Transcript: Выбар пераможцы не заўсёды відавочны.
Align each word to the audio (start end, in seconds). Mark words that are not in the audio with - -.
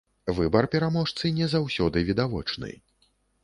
Выбар 0.37 0.67
пераможцы 0.75 1.31
не 1.41 1.51
заўсёды 1.53 2.05
відавочны. 2.11 2.75